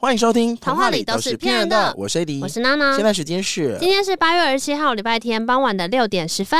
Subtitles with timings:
[0.00, 2.94] 欢迎收听《童话里都是骗人的》，我是 AD，我是娜娜。
[2.94, 6.56] 现在时间是今天是八月二十七号礼拜天傍晚的六点十分，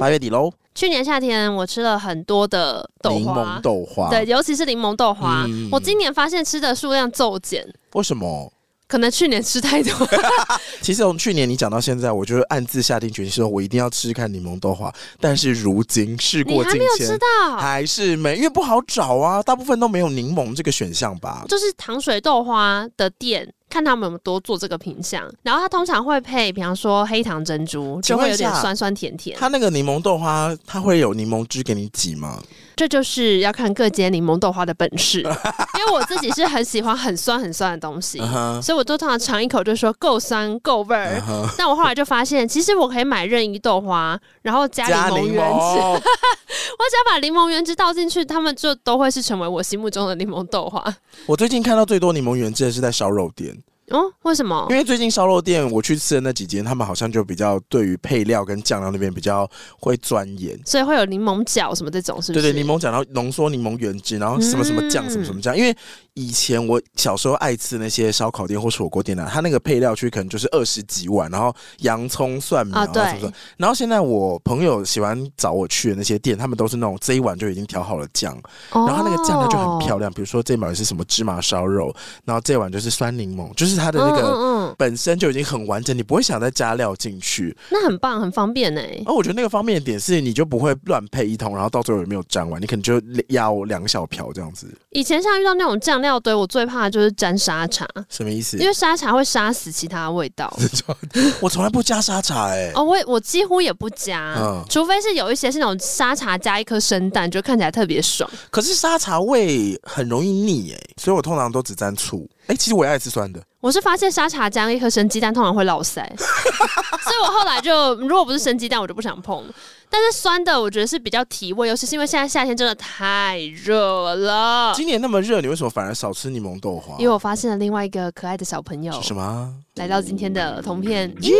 [0.00, 0.50] 八月底喽。
[0.74, 5.44] 去年夏天我吃了很多的豆花，柠檬豆花，对，尤其是柠檬豆花。
[5.46, 8.52] 嗯、我今年发现吃的数量骤减，为什么？
[8.88, 9.92] 可能去年吃太多。
[10.80, 14.92] 其实从去年你讲到现在，我就是暗自下定决心说，我一定要吃吃看柠檬豆花。
[15.20, 21.44] 但是如今事过境迁，你还没有吃到，还是没，因为不好找啊，大部分都没有柠檬这个选项吧。
[21.48, 23.52] 就是糖水豆花的店。
[23.70, 29.36] 看他们有没有多做这个品相，然后它通常会配，比方说黑糖珍珠，就会有点酸酸甜甜。
[29.38, 32.42] 它那个柠檬豆花，它会有柠檬汁给你挤吗？
[32.78, 35.18] 这就是要看各间柠檬豆花的本事。
[35.78, 38.62] 因为我自己是很喜欢很酸很酸的东西，uh -huh.
[38.62, 41.18] 所以我都通常尝一口就说够酸够味儿。
[41.18, 41.54] Uh -huh.
[41.58, 45.78] 但我后来就发现，其实我可以买任意豆花，然后加柠檬原汁。
[46.78, 50.82] 我只要把柠檬原汁倒进去，他们就都会是成为我心目中的柠檬豆花。
[51.26, 53.56] 我最近看到最多柠檬原汁的是在烧肉店。
[53.90, 54.66] 哦，为什么？
[54.70, 59.48] 因为最近烧肉店我去吃的那几间，他们好像就比较对于配料跟酱料那边比较
[59.80, 62.42] 会钻研，所以会有柠檬角什么这种，是不是？
[62.42, 65.56] 对对，柠檬角，然后浓缩柠檬原汁，然后什么什么酱，什么什么酱。
[65.56, 65.74] 因为
[66.14, 73.32] 以前我小时候爱吃那些烧烤店或是火锅店啊，它那个配料区可能就是二十几碗，然后洋葱、蒜苗啊什么什么。
[73.56, 78.38] 然后现在我朋友喜欢找我去的那些店，他们都是那种这一碗就已经调好了酱，
[78.70, 80.12] 然后那个酱料就很漂亮。
[80.12, 81.94] 比如说这一碗是什么芝麻烧肉，
[82.24, 84.58] 然后这一碗就是酸柠檬，就是它的那个。
[84.76, 89.02] 本身就已经很完整，你不会想再加料进去，那很棒，很方便呢、欸。
[89.06, 94.68] 哦，我觉得那个方便的点是，你就不会乱配一通，然后到最后也没有沾完，你可能就压我两小瓢这样子。
[94.90, 97.86] 以前像遇到那种酱料堆，我最怕的就是沾沙茶。
[98.10, 98.58] 什么意思？
[98.58, 100.54] 因为沙茶会杀死其他味道。
[101.40, 102.72] 我从来不加沙茶哎、欸。
[102.74, 108.28] 哦，我我几乎也不加、嗯，除非是有一些是那种沙茶加一颗生蛋，就看起来特别爽。
[108.50, 112.28] 可是沙茶味很容易腻哎、欸，所以我通常都只沾醋。
[112.42, 113.42] 哎、欸，其实我也爱吃酸的。
[113.60, 119.44] 我是发现沙茶加一颗生鸡蛋通常会落腮， 所以我后来就如果不是生鸡蛋，我就不想碰。
[119.90, 124.72] 但是酸的，我觉得是比较提味，尤其是因为现在夏天真的太热了。
[124.76, 126.94] 今年那么热，你为什么反而少吃柠檬豆花？
[127.00, 128.92] 因为我发现了另外一个可爱的小朋友。
[128.92, 129.52] 是什么？
[129.74, 131.36] 来到今天的同片一点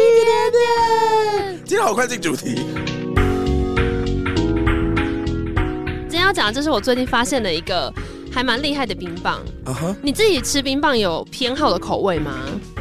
[0.50, 1.64] 点。
[1.64, 2.56] 今天好快进主题。
[6.08, 7.94] 今天要讲的就是我最近发现的一个。
[8.38, 9.96] 还蛮厉害的冰棒，uh.
[10.00, 12.38] 你自己吃冰棒有偏好的口味吗？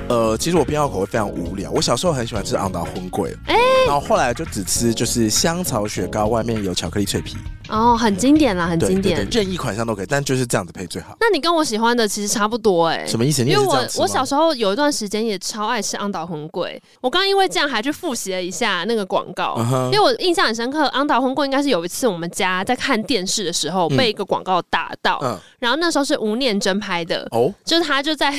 [0.10, 1.70] 呃，其实我偏好口味非常无聊。
[1.70, 7.36] 我小时候很喜欢吃昂达婚贵，哎、欸，然后后来就只吃就是香草雪糕，外面有巧克力脆皮。
[7.68, 11.18] 哦，很经典啦，很经典，任意款项都可以，但就是这样子配最好。
[11.20, 13.44] 那你跟我喜欢的其实差不多哎、欸，什么意思？
[13.44, 19.86] 因为我我小时候有一段时间也超爱吃昂达婚贵，我刚刚因为这样还去复习了一下那个广告，uh -huh.
[19.88, 20.86] 因为我印象很深刻。
[20.88, 28.34] 昂达婚贵应该是有一次我们家在看电视的时候被一个广告打到、嗯，然后那时候是吴念真拍的，哦，就是他就在。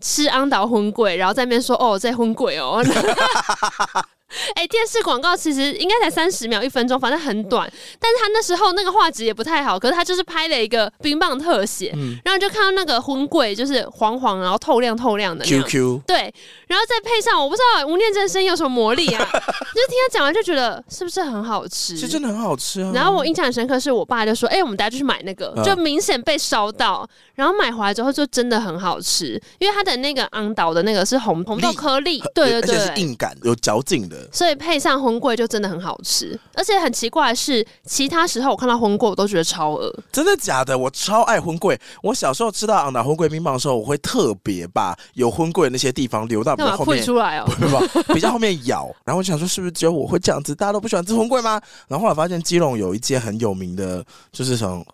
[0.00, 2.82] 吃昂岛婚贵，然后在那边说哦，这婚贵哦。
[4.54, 7.70] 哎、欸，电视广告其实应该才三十秒、一分钟，反正很短。
[7.98, 16.32] 但是他那时候那个画质也不太好，可是他就是拍了一个冰棒特写、嗯，然后就看到那个婚贵就是黄黄，然后透亮透亮的 QQ，对，
[16.66, 21.96] 然后再配上我不知道吴念真声音有什么魔力啊， 就听他讲完就觉得是不是很好吃？
[21.96, 22.90] 是真的很好吃啊。
[22.94, 36.38] 然后我印象很深刻，是我爸就说：“哎、欸，我们等下就去买那个，就明显被烧到。”然后买回来之后就真的很好吃，因为它的那个昂岛的那个是红红豆颗粒，对对对，而且是硬感有嚼劲的，所以配上荤贵就真的很好吃。
[36.54, 39.92] 而且很奇怪的是，其他时候我看到荤贵我都觉得超恶。
[40.12, 40.76] 真的假的？
[40.76, 41.78] 我超爱荤贵。
[42.02, 48.90] 我小时候吃到昂达荤贵冰棒的时候，我会特别把有荤贵的那些地方留到比较后面出来哦，不不，比较后面咬。
[49.04, 50.54] 然后我想说，是不是只有我会这样子？
[50.54, 51.60] 大家都不喜欢吃荤贵吗？
[51.88, 54.84] 然后后来发现基隆有一间很有名的，就是什么。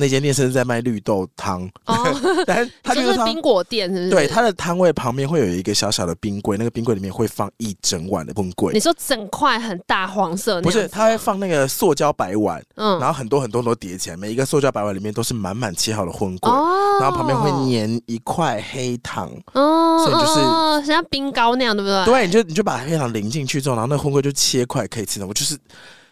[0.00, 1.94] 那间店是在卖绿豆汤，哦，
[2.46, 4.10] 但是它就是冰果店，是不是？
[4.10, 8.72] 对，它的摊位旁边会有一个小小的冰柜，那个冰柜里面会放一整碗的冰柜。
[8.72, 10.60] 你说整块很大黄色？
[10.62, 22.04] 不是，它会放那个塑胶白碗，嗯，然后很多很多都叠起来，每一个塑胶白碗里面都是满满切好的婚贵，哦，然后旁边会粘一块黑糖，哦，所以就是，哦，像冰糕那样，对不对？
[22.06, 25.58] 对，你就你就把黑糖淋进去之后，然后那个婚贵就切块可以吃的，我就是。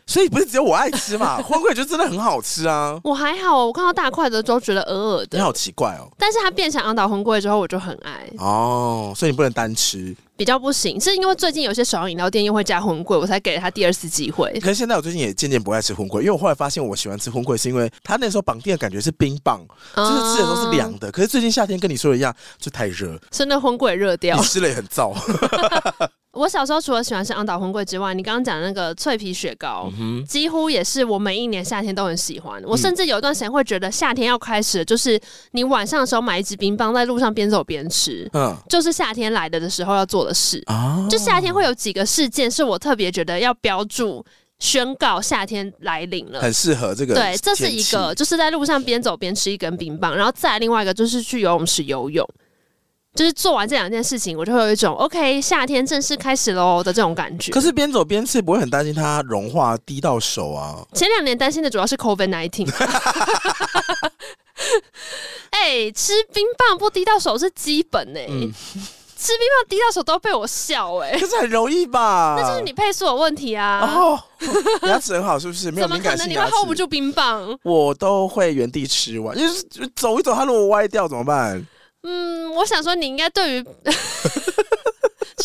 [0.08, 1.36] 所以不是只有我爱吃嘛？
[1.44, 2.98] 婚贵就真的很好吃啊！
[3.04, 5.36] 我还好，我看到大块的都觉得鹅鹅的。
[5.36, 6.08] 你好奇怪哦！
[6.18, 9.12] 但是它变成昂岛婚贵之后，我就很爱哦。
[9.14, 14.50] 所以你不能单吃，比较不行，是因为最近有些手摇饮料店又会加婚贵，我才给了他第二次机会。
[14.60, 19.60] 可是现在我最近也渐渐不爱吃婚贵，因为我后来发现我喜欢吃婚贵，是因为他那时候绑定的感觉是冰棒，
[19.94, 21.12] 就是吃的都是凉的。
[21.12, 25.12] 可是最近夏天跟你说的一样，就太热，所以那婚贵热掉，你吃了也很燥。
[26.38, 32.62] 我小时候除了喜欢吃安岛红桂之外，你刚刚讲的那个脆皮雪糕，嗯、几乎也是我每一年夏天都很喜欢。
[32.64, 35.20] 我甚至有一段时间会觉得夏天要开始了，就是
[35.50, 40.62] 你晚上的时候买一支冰棒，在路上边走边吃，嗯，就是夏天来的的时候要做的事。
[40.66, 44.24] 啊，就夏天会有几个事件是我特别觉得要标注。
[44.60, 47.14] 宣告夏天来临了，很适合这个。
[47.14, 52.28] 对，这是一个，就是在路上边走边吃一根冰棒，然后再另外一个就是去游泳池游泳，
[53.18, 57.50] 就是做完这两件事情，我就会有一种 OK，夏天正式开始喽的这种感觉。
[57.50, 60.78] 可是边走边吃，不会很担心它融化滴到手啊？
[60.94, 62.70] 前两年担心的主要是 COVID nineteen。
[65.50, 68.28] 哎、欸，吃冰棒不滴到手是基本哎、欸。
[68.30, 68.52] 嗯
[69.20, 72.36] 吃冰棒滴到手都被我笑哎、欸，可是很容易吧？
[72.40, 73.80] 那就是你配速有问题啊！
[73.84, 74.16] 哦，
[74.86, 75.72] 牙齿很好是不是？
[75.72, 77.58] 没有敏感性，怎么可能你会 hold 不住冰棒？
[77.64, 79.64] 我都会原地吃完，就是
[79.96, 81.66] 走一走它如果歪掉怎么办？
[82.02, 83.64] 嗯，我想说你应该对于。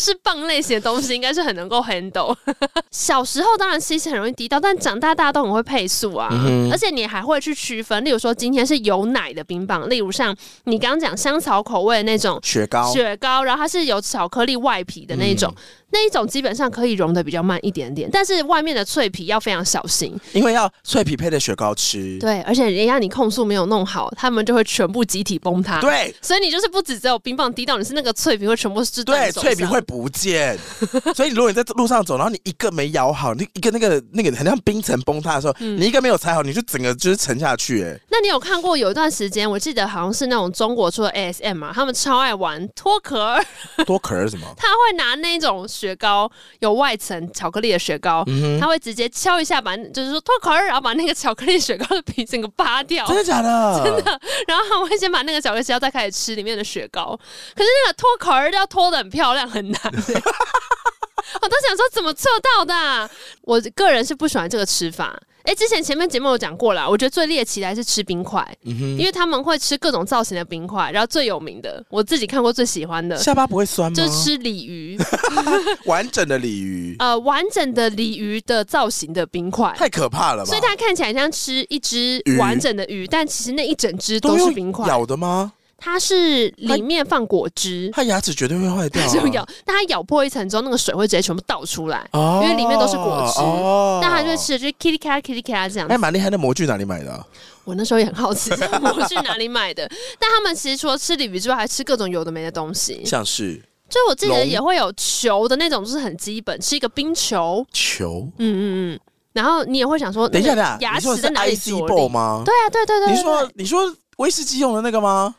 [0.04, 2.36] 是棒类型的东西，应该是很能够 handle。
[2.90, 8.04] 小时候当然吸气很容易滴到，但长大大家都很会配速啊，嗯、而且你还会去区分。
[8.04, 15.50] 例如说，今天是有奶的冰棒，例如像你刚刚讲香草口味的那种雪糕，雪糕，然后它是有巧克力外皮的那种。
[15.56, 15.62] 嗯
[15.94, 22.18] 那一种基本上可以融的比较慢一点点，但是外面的脆皮要非常小心，因为要脆皮配的雪糕吃。
[22.18, 25.80] 对，而且人家你控速没有弄好，他们就会全部集体崩塌。
[25.80, 30.58] 对，所以你就是不止只有冰棒滴到，你是那个脆皮会全部是对，脆皮会不见。
[31.14, 37.82] 所以如果你在路上走，然后你一个没咬好，你一个那个那个很像冰层崩塌的时候，嗯、你一个没有踩好，你就整个就是沉下去。
[37.84, 43.38] 哎，那你有看过有一段时间，我记得好像是那种中国出的 ASM 嘛，他们超爱玩脱壳。
[43.86, 44.46] 脱壳是什么？
[44.56, 46.30] 他会拿那种雪糕。
[46.60, 53.06] 有外层巧克力的雪糕，嗯、他会直接敲一下，把就是说脱壳，然后把那个巧克力雪糕的皮整个扒掉。
[53.06, 53.82] 真的假的？
[53.84, 54.20] 真的。
[54.46, 57.18] 然后他们会先把那个巧克力雪糕再开始吃里面的雪糕。
[57.54, 59.83] 可是那个脱壳要脱的很漂亮，很难。
[61.42, 63.08] 我都想说怎么做到的、啊？
[63.42, 65.20] 我个人是不喜欢这个吃法。
[65.42, 73.94] 哎、欸，之前前面节目有讲过了，我觉得最猎奇的还是吃冰块，嗯、因为他们会吃各种造型的冰块，然后最有名的，我自己看过最喜欢的，下巴不会酸吗？
[73.94, 74.98] 就是吃鲤鱼，
[75.84, 80.48] 完整的鲤鱼， 呃，完整的鲤鱼的造型的冰块，太可怕了吧？
[80.48, 85.52] 所以它看起来像吃一只完整的鱼，鱼但其实那一整只都是冰块，咬的吗？
[85.84, 89.08] 它是里面放果汁，它牙齿绝对会坏掉、啊。
[89.08, 93.40] 就咬，但它咬破一层之后，那个水会直接全部倒出来，哦、因为里面都是果汁。
[93.42, 95.86] 哦、但它就吃，就是 kitty cat kitty cat 这样。
[95.88, 97.22] 哎，蛮厉害的模具哪里买的、啊？
[97.64, 98.48] 我那时候也很好奇，
[98.80, 99.86] 模具哪里买的？
[100.18, 103.60] 但他们其实除了吃鲤鱼之外，还吃各种有的没的东西，像是，
[103.90, 107.62] 就我记得也会有球的那种，就是很基本，是一个冰球。
[107.74, 109.00] 球，嗯嗯嗯。
[109.34, 112.42] 然后你也会想说，等一下，牙齿在哪里？IC ball 吗？
[112.42, 113.14] 对啊，对对对，对。
[113.14, 115.34] 你说，你说威士忌用的那个吗？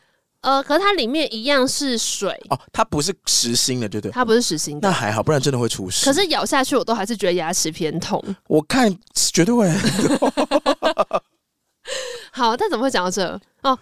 [0.46, 6.06] 呃，可是它里面一样是水哦，它不是实心的，对对，它不是实心的，那还好，不然真的会出事。
[6.06, 8.24] 可是咬下去，我都还是觉得牙齿偏痛。
[8.48, 9.68] 我看绝对会。
[12.32, 13.42] 好，但怎么会讲到这？
[13.64, 13.76] 哦，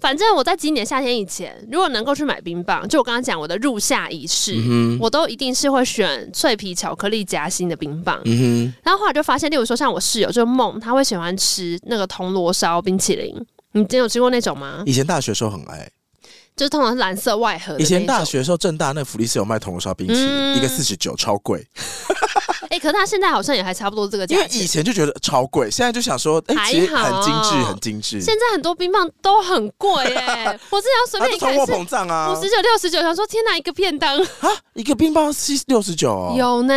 [0.00, 8.18] 反正我在今年夏天以前，如果能够去买冰棒，就我刚刚讲我的入夏仪式，嗯、我都一定是会选脆皮巧克力夹心的冰棒。
[8.24, 13.36] 嗯哼，然后后来就发现，例如说像我室友就梦，他会喜欢吃那个铜锣烧冰淇淋。
[13.72, 14.82] 你真有吃过那种吗？
[14.86, 15.86] 以前大学时候很爱。
[16.58, 17.76] 就是通常是蓝色外盒。
[17.78, 21.64] 以前大学的时候，正大那福利是有卖铜锣烧冰淇淋，嗯、一个四十九，超贵。
[22.68, 24.36] 哎、欸，可是他现在好像也还差不多这个价。
[24.36, 28.20] 因为以前就觉得超贵，现在就想说，哎、欸，其实很精致，很精致。
[28.20, 36.34] 现在很多冰棒都很贵哎，我之前要随便看，通货膨胀啊，五十九、六十九，想说天哪，一个便当啊，一个冰棒七六十九哦。
[36.36, 36.74] 有呢，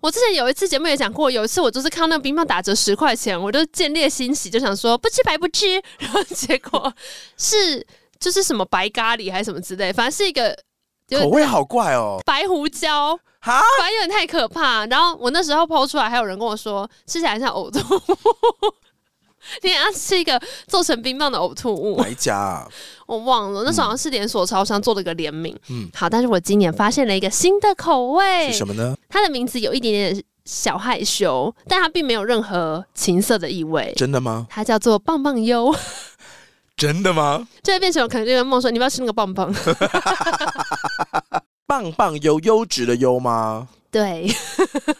[0.00, 6.92] 我之前有一次节目也讲过，有一次我就是看到那个冰棒打折十块钱，我就见猎欣喜，就想说不吃白不吃，然后结果
[7.36, 7.86] 是。
[8.24, 10.56] 就是什么白咖喱还是什么之类，反正是一个
[11.10, 14.86] 口味好怪哦，白胡椒，哈，反正有点太可怕。
[14.86, 17.78] 然后我那时候抛出来，还有人跟我说吃起来像呕吐，
[19.62, 22.00] 你要吃一个做成冰棒的呕吐物。
[22.00, 22.68] 哪一家啊？
[23.06, 25.54] 我忘了，那时候好像是连锁超商做了一个联名。
[25.68, 28.96] 嗯，好，但是我今年发现了一个新的口味，是什么呢？
[29.10, 33.92] 它的名字有一点点小害羞，但它并没有任何情色的意味。
[33.94, 34.46] 真的吗？
[34.48, 35.74] 它叫做棒棒优。
[36.76, 37.46] 真的吗？
[37.62, 39.50] 就会变成可能这个梦说，你不要吃那个棒棒，
[41.66, 43.68] 棒棒有优质的优吗？
[43.94, 44.26] 对，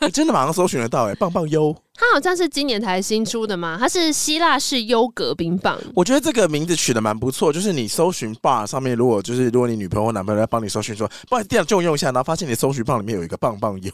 [0.02, 5.76] 你真的马上搜寻得到哎、欸，棒棒优，它好像是今年才新出的嘛，它是希腊式优格冰棒。
[5.96, 13.90] 我觉得这个名字取得蛮不错，就是你搜寻 bar 上面，如果就是如果你女朋友或男朋友来帮你搜寻说，不好意思，这样就用一下，然后发现你搜寻棒里面有一个棒棒优，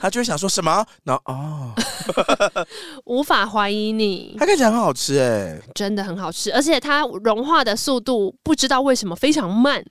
[0.00, 0.86] 他就会想说什么？
[1.02, 1.72] 然后哦
[3.06, 9.84] 无法怀疑你，它看起来很好吃哎、欸，真的很好吃，而且它融化的速度不知道为什么非常慢。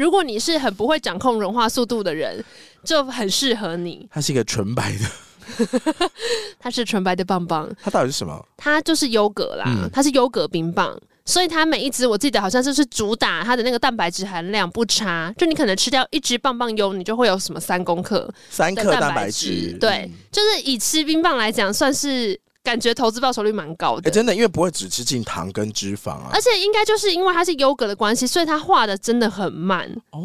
[0.00, 2.42] 如果你是很不会掌控融化速度的人，
[2.82, 4.08] 就很适合你。
[4.10, 5.68] 它是一个纯白的，
[6.58, 7.70] 它是纯白的棒棒。
[7.82, 8.42] 它到底是什么？
[8.56, 10.98] 它就是优格啦，嗯、它是优格冰棒。
[11.26, 19.76] 所以它每一支我记得好像就是主打它的那个蛋白质含量不差，就你可能吃掉一支棒棒优，你就会有什么三公克三克蛋白质。
[19.78, 24.10] 对，就是以吃冰棒来讲，算是感觉投资报酬率蛮高的。
[24.10, 24.10] 欸。
[24.10, 26.30] 真的，因为不会只吃进糖跟脂肪啊。
[26.32, 30.20] 而且应该就是因为它是优格的关系，所以它化的真的很慢哦。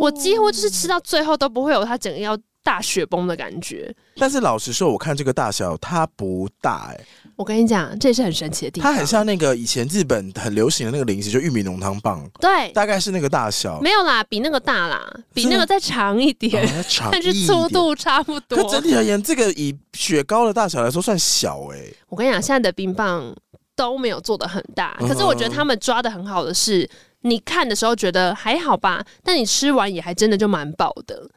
[0.00, 3.94] 我几乎就是吃到最后都不会有它整个要大雪崩的感觉。
[4.16, 7.06] 但是老实说，我看这个大小它不大哎、欸。
[7.34, 8.92] 我跟你讲，这也是很神奇的地方。
[8.92, 12.28] 它很像那个以前日本很流行的那个零食，就玉米浓汤棒。
[12.38, 13.80] 对，大概是那个大小。
[13.80, 15.02] 没有啦，比那个大啦，
[15.32, 18.62] 比那个再长一点，哦、 长一点，但是粗度差不多。
[18.62, 21.96] 可整体而言，这个以雪糕的大小来说算小哎、欸。
[22.08, 23.34] 我跟你讲，现在的冰棒
[23.74, 26.88] 都没有做的很大，可是我觉得他们抓的很好的是，
[27.22, 31.28] 你看的时候觉得还好吧，但你吃完也还真的就蛮饱的。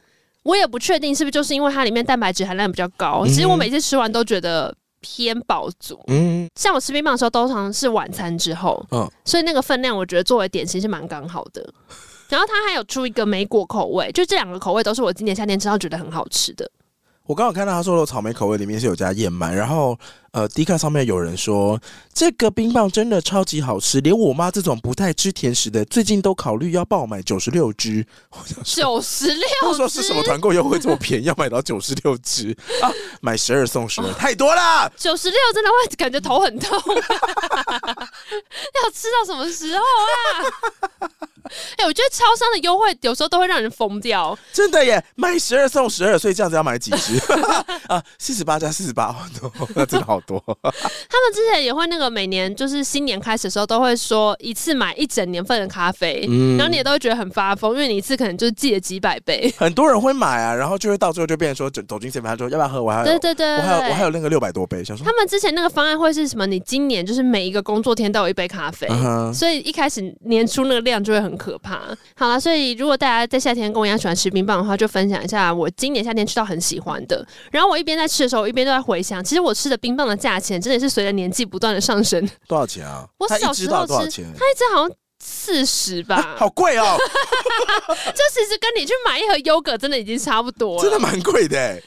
[0.46, 4.74] 我也不确定是不是就是因为它里面蛋白质含量比较高，其实我每次吃完都觉得。
[5.02, 11.62] 偏饱足，嗯，像我吃冰棒的时候，通常常是晚餐之后，嗯，所以那个分量，我觉得作为点心是蛮刚好的。
[12.28, 16.68] 然后它还有出一个莓果口味，就这两个口味都是我今年夏天吃到觉得很好吃的。
[17.26, 19.96] 我刚好看到他说的草莓口味里面是有加燕麦，然后
[20.36, 21.80] 呃，Dcard 上面有人说
[22.12, 28.06] 这个冰棒真的超级好吃，连我妈这种不太吃甜食的，最近都考虑要爆买九十六支。
[28.62, 29.46] 九十六？
[29.62, 32.92] 他说是什么团购优惠这么便宜，要买到九十六支啊？
[33.22, 34.92] 买十二送十二，太多了。
[34.94, 39.82] 九十六真的会感觉头很痛， 要吃到什么时候
[41.00, 41.08] 啊？
[41.46, 45.02] 哎、欸，我觉得超商的优惠有时候都会让人疯掉，真的耶！
[45.14, 47.16] 买十二送十二，所以这样子要买几支
[47.86, 48.02] 啊？
[48.18, 49.14] 四十八加四十八，
[49.72, 50.42] 那真的好多。
[50.62, 59.52] 他们之前也会那个每年就是新年开始的时候都会说一次买一整年份的咖啡，嗯、然后你也都会觉得很发疯，因为你一次可能就是记了几百杯。
[59.56, 62.82] 很多人会买啊，然后就会到最后就变成说走走进前面，他说要不要喝？
[62.82, 64.82] 我还有对对对，我还有我还有那个六百多杯。
[64.84, 66.46] 想说他们之前那个方案会是什么？
[66.46, 71.80] 你今年就是每一个工作天都有一杯咖啡，嗯、所以一开始年初那个量就会很可怕。
[72.16, 77.26] 好了，所以如果大家在夏天跟我一样喜欢吃冰棒的话，就分享一下我今年夏天吃到很喜欢的。
[77.50, 82.28] 然后我一边在吃的时候，我一边都在回想，其实我吃的冰棒的价钱真的是随着年纪不断的上升。
[82.48, 83.06] 多少钱啊？
[83.18, 84.90] 我小时候吃，它一只好像
[85.22, 86.96] 四十吧， 好贵哦。
[87.88, 91.82] 这其实跟你去买一盒优格真的已经差不多了，真的蛮贵的欸。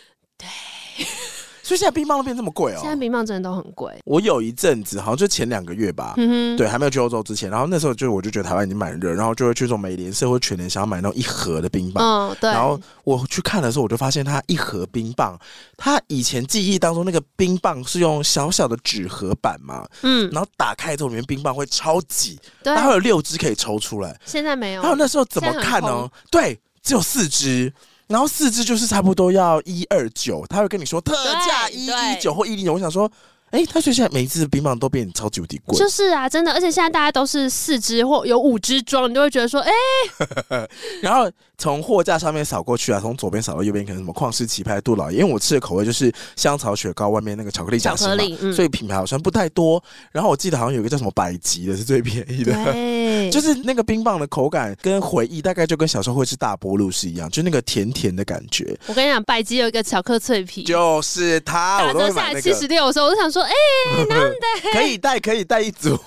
[1.70, 1.70] 对。
[1.70, 2.80] 所以现在冰棒都变这么贵哦！
[2.82, 3.94] 现在冰棒真的都很贵。
[4.06, 12.04] 我有一阵子，好像就前两个月吧，嗯、哼对，还没有去欧洲之前，然后那时候就我就觉得台湾已经蛮热，然后就会去这种美联社或全联，想要买那种一盒的冰棒。
[12.04, 12.50] 嗯，对。
[12.50, 15.38] 然后我去看的时候，我就发现它一盒冰棒，
[15.78, 24.20] 它以前记忆当中那个冰棒是用小小的纸盒板嘛，嗯，然后打开之后里面冰棒会超挤，对，它会有六支可以抽出来。
[24.26, 24.82] 现在没有。
[24.82, 26.10] 然后那时候怎么看呢？
[26.32, 27.72] 对，只有四支。
[28.10, 31.14] 然后四支就是差不多要一二九，他会跟你说特
[31.48, 32.74] 价一一九或一零九。
[32.74, 33.10] 我想说，
[33.52, 35.78] 哎，他说现在每一支冰棒都变超级无敌贵。
[35.78, 39.72] 就是啊，真的，而且现在大家都是四支或有五支装，你就会觉得说，哎。
[41.04, 49.82] 然后从货架上面扫过去啊，从左边扫到右边，可能什么旷世奇派、杜老爷，因为我吃的口味就是香草雪糕外面那个巧克力夹心嘛，嗯、所以品牌好像不太多。
[50.12, 52.54] 然后我记得好像有一个叫什么百吉的是最便宜的。
[53.32, 58.78] 就是那个冰棒的口感跟回忆，大概就跟小时候会吃大波露是一样，就那个甜甜的感觉。
[58.88, 61.80] 我跟你讲，百吉有一个巧克脆皮，就是它。
[61.80, 65.98] 打折下来七十六的时候，我就想说，哎、欸，难得 可以带，可以带一组。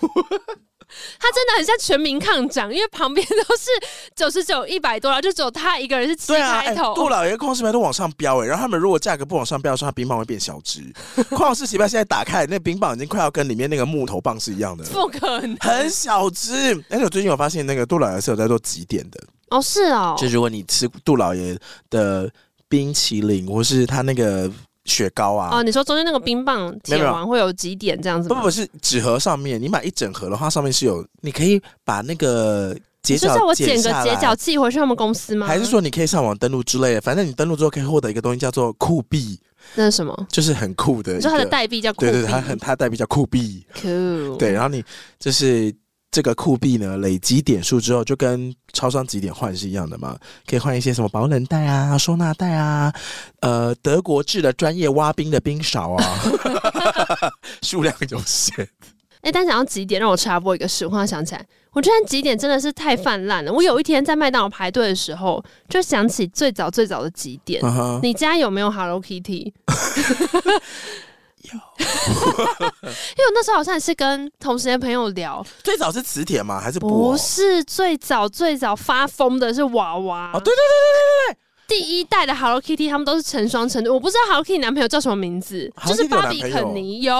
[1.18, 3.70] 他真的很像全民抗涨，因为旁边都是
[4.14, 6.94] 九十九、一百多，然后就只有他一个人是七开头。
[6.94, 10.80] 杜老爷旷世奇派都往上飙哎、欸，然后他们如果价格不往上飙的时候，他冰棒会变小只。
[11.30, 16.52] 旷世奇牌现在打开，那冰棒已经快要跟里面那个木头棒是一样的，不可能，很小只。
[16.90, 19.20] 而且我最近有发现，那个杜老爷是有在做几点的
[19.50, 21.58] 哦，是哦，就如果你吃杜老爷
[21.90, 22.30] 的
[22.68, 24.50] 冰淇淋，或是他那个。
[24.84, 25.50] 雪糕啊！
[25.52, 28.36] 哦，你说中间那个冰棒舔完会有几点这样子吗？
[28.36, 35.46] 不不，是纸盒上面，你买一整盒的话，上面是有，你可以把那个结角，叫我剪个结角寄回去他们公司吗？
[35.46, 37.00] 还是说你可以上网登录之类的？
[37.00, 39.38] 反正你登录之后可以获得一个东西叫做酷币，
[39.74, 40.26] 那是什么？
[40.28, 44.36] 就是很酷的，你说它的代币叫酷币，对对，它很它代币叫酷币，cool？。
[44.36, 44.84] 对，然后你
[45.18, 45.72] 就是。
[46.12, 50.16] 这个酷币呢，累积点数之后，就跟超商几点换是一样的嘛，
[50.46, 52.92] 可以换一些什么保冷袋啊、收纳袋啊，
[53.40, 56.04] 呃，德国制的专业挖冰的冰勺啊，
[57.62, 58.68] 数量有限。
[59.22, 63.50] 哎，但讲到几点，让我插播一个实话，想起来，我觉得几点真的是太泛滥了。
[63.50, 67.62] 我有一天在麦当劳排队的时候，就想起最早最早的几点。
[67.62, 68.00] Uh huh.
[68.02, 69.52] 你家有没有 Hello Kitty？
[71.52, 76.60] 有 因为我那时候好像也是跟同时间朋友聊，最早是磁铁吗？
[76.60, 77.62] 还是不是？
[77.64, 80.30] 最早最早发疯的是娃娃。
[80.32, 87.02] 哦，对对对对对对，第一代的 Hello Kitty 他们都是成双成对，我不知道 Hello Kitty 男朋友叫什么名字，就是芭比肯尼。
[87.02, 87.14] 有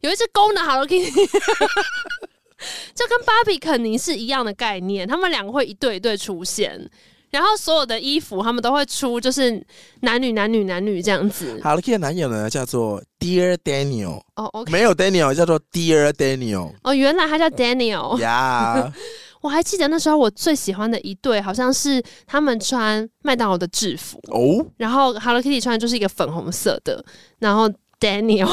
[0.00, 1.10] 有一只公的 Hello Kitty，
[2.94, 6.90] 就跟芭比肯尼是一样的概念，他们两个会一对一对出现。
[7.30, 9.64] 然后所有的衣服他们都会出，就是
[10.00, 11.60] 男女男女男女这样子。
[11.62, 16.72] Hello Kitty 的男友呢叫做 Dear Daniel，哦没有 Daniel 叫做 Dear Daniel。
[16.82, 18.18] 哦，原来他叫 Daniel。
[18.18, 18.92] 呀，
[19.40, 27.04] 我还记得那时候我最喜欢的一对，好像是他们穿麦当劳的制服哦，然后 Hello Kitty 穿的就是一个粉红色的，
[27.38, 27.70] 然后。
[28.00, 28.48] Daniel，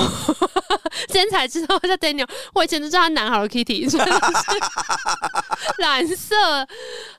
[1.07, 4.19] 今天才知道他叫 Daniel，我以前都叫他男 Hello Kitty，真的是
[5.81, 6.35] 蓝色，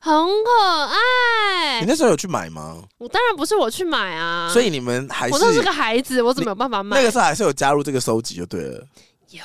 [0.00, 0.12] 很
[0.44, 1.80] 可爱。
[1.80, 2.82] 你那时候有去买吗？
[2.98, 6.96] 我当然不是我去买啊，所以你们还是我都是个孩子，我怎么有办法买？
[6.96, 8.84] 那个时候还是有加入这个收集就对了。
[9.30, 9.42] 有，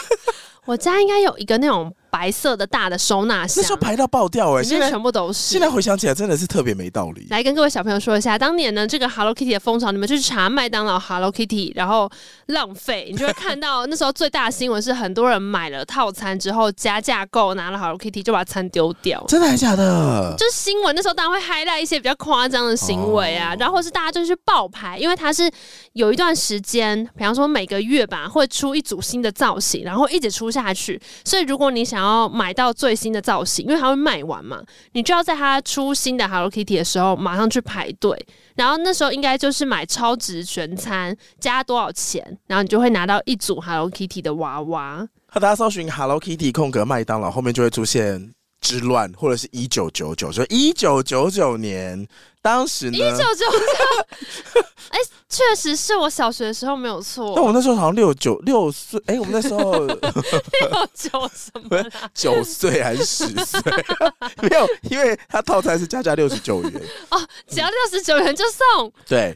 [0.64, 1.94] 我家应该有一个那种。
[2.14, 4.62] 白色的大的收纳箱，那时候排到爆掉哎、欸！
[4.62, 5.40] 现在全部都是。
[5.50, 7.26] 现在回想起来，真的是特别没道理。
[7.28, 12.08] 来跟各位小朋友说一下，当年呢，这个 Hello Kitty 的风潮，你们去查麦当劳 Hello Kitty，然后
[12.46, 19.24] 浪费，你就会看到那时候最大的新闻是很多人买了套餐之后加价购拿了 Hello Kitty 就把餐丢掉。
[19.26, 20.36] 真的还假的？
[20.38, 25.50] 就是新闻那时候当然会 highlight 一些比较夸张的行为啊，哦、然后或是大家就去爆牌，因为它是
[25.94, 32.74] 有一段时间，比方说每个月吧会出一组新的造型，然后一直出下去，所以如果你想要买到。
[32.74, 34.60] 最新的造型，因为它会卖完嘛，
[34.92, 38.26] 你就要在它出新的 Hello Kitty 的时候马上去排队。
[38.56, 45.08] 然后那时候应该就是买超值全餐，加多少钱，然后你就会拿到一组 Hello Kitty 的娃娃。
[45.28, 52.06] 和大家搜寻 Hello Kitty 空格麦当劳，后面就会出现之乱，或者是一九九九，所以一九九九年。
[52.44, 52.98] 当时呢？
[52.98, 54.60] 一九九九，
[54.90, 54.98] 哎，
[55.30, 57.32] 确实是我小学的时候没有错。
[57.34, 61.82] 但我那时候好像六九六岁，哎，我们那时候 六九什么？
[62.12, 63.62] 九岁还是十岁？
[64.42, 66.72] 没有，因为他套餐是加价六十九元
[67.08, 68.92] 哦，只要六十九元就送。
[69.08, 69.34] 对，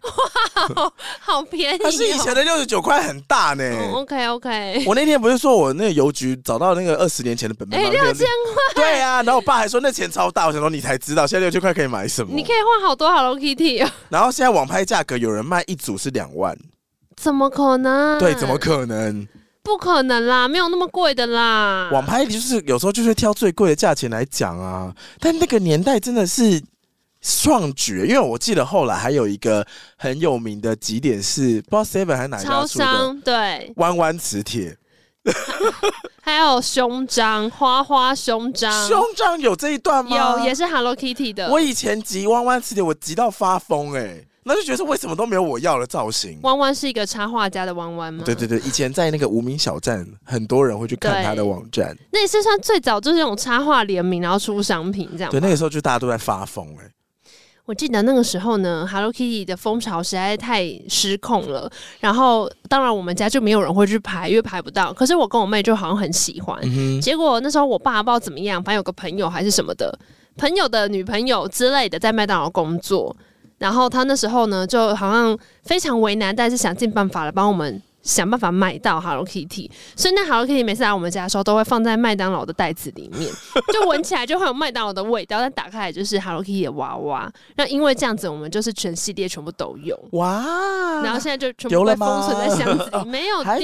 [0.77, 1.79] 哇，好便宜。
[1.83, 3.65] 但是以前的六十九块很大呢。
[3.95, 4.85] OK OK。
[4.87, 7.89] 我那天不是说我那个邮局找到那个二十年前的本本吗？
[7.89, 8.75] 哎，六千块。
[8.75, 12.35] 对啊，然后我爸还说那钱超大，我想说你才知道，现在六千块可以买什么？
[12.37, 12.98] 你可以换好。
[12.99, 13.91] 多 Hello Kitty 啊！
[14.11, 16.55] 然后现在网拍价格有人卖一组是两万，
[17.17, 18.19] 怎么可能？
[18.19, 19.27] 对，怎么可能？
[19.63, 21.91] 不可能啦，没有那么贵的啦。
[21.93, 26.63] 网拍就是有时候就是挑最贵的价钱来讲啊，但那个年代真的是
[27.21, 34.77] 创举，因为我记得后来还有一个很有名的集点是不知道 Seven 还是哪一家出的，对，弯弯磁铁。
[36.23, 40.39] 还有胸章，花花胸章，胸章有这一段吗？
[40.39, 41.51] 有，也是 Hello Kitty 的。
[41.51, 46.39] 我以前集弯弯磁铁，我集到发疯哎、欸，那就觉得为什么都没有我要的造型。
[46.43, 48.23] 弯弯是一个插画家的弯弯吗？
[48.25, 51.97] 对对对，以前在那个无名小站，很多人会去看他的网站。
[52.13, 55.31] 那也是算最早就是那种插画联名，然后出商品这样。
[55.31, 56.91] 对，那个时候就大家都在发疯哎、欸。
[57.69, 61.71] 我记得那个时候呢，Hello Kitty 的风潮实在太失控了。
[62.01, 64.91] 然后，当然我们家就没有人会去排，因为排不到。
[64.91, 66.59] 可是我跟我妹就好像很喜欢。
[66.63, 69.95] 嗯、结果那时候我爸不知道怎么样，反正有个朋友还是什么的，
[70.39, 73.15] 朋友的女朋友之类的，在麦当劳工作。
[73.59, 77.83] 然后他那时候呢，就好像非常为难，但是想尽办法来帮我们。
[78.09, 83.31] 想办法买到 Hello Kitty，所以那 Hello Kitty 每次来我们家的时候，都会放在麦当劳的袋子里面，
[83.71, 87.31] 就闻起来就会有麦当劳的味道，但打开来就是 Hello Kitty 的娃娃。
[87.57, 93.55] 那因为这样子，我们就是全系列全部都有哇，然后现在就全部被封存在箱子里，没有 丢，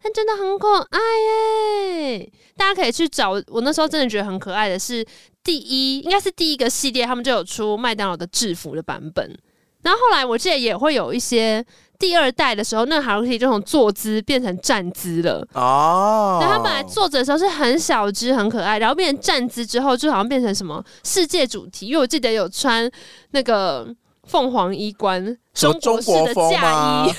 [0.00, 1.00] 但真的很可爱
[2.12, 2.32] 耶！
[2.56, 5.04] 大家可以去找，我那时候真的觉得很可爱的是
[5.42, 9.36] 第一，应该是第一个系列，他们就有出麦当劳的制服的版本。
[9.82, 11.64] 然后后来我记得也会有一些。
[12.04, 16.38] 第二代的时候，那个 Hello Kitty 就从坐姿变成站姿了哦。
[16.38, 21.86] 那它本来坐着的时候是很小只、很可爱，然后变成站姿之后，就好像变成什么世界主题。
[21.86, 22.90] 因为我记得有穿
[23.30, 23.88] 那个
[24.24, 27.12] 凤凰衣冠，中国式的嫁衣，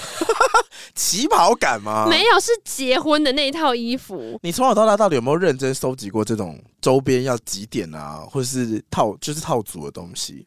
[0.94, 2.06] 旗袍感吗？
[2.08, 4.40] 没有，是结婚的那一套衣服。
[4.44, 10.46] 你从小到大到底有没有认真收集过这种周边要几点啊，或者是套就是套组的东西？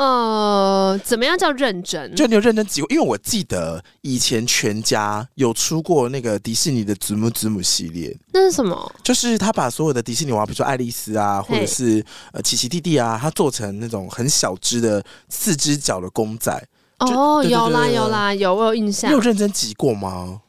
[0.00, 2.14] 呃，怎么样叫认真？
[2.14, 2.88] 就你有认真挤过？
[2.90, 8.16] 因为我记得以前全家有出过那个迪士尼的祖母祖母系列。
[8.32, 8.90] 那是什么？
[9.04, 16.50] 就是他把所有的迪士尼娃，比如说爱丽丝啊，或者是呃奇奇弟弟啊，他做成那种很小只的四只脚的公仔。
[17.00, 19.10] 哦，有啦有啦有，我有印象。
[19.10, 20.40] 你有认真挤过吗？